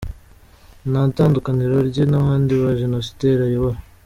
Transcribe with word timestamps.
Nta 0.91 1.01
tandukaniro 1.15 1.75
rye 1.89 2.03
n’abandi 2.11 2.51
bajenosideri 2.63 3.41
ayobora. 3.49 3.77